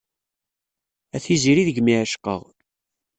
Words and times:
A 1.15 1.17
tiziri 1.23 1.63
deg-m 1.67 1.87
i 1.91 1.93
ɛecqeɣ. 2.01 2.41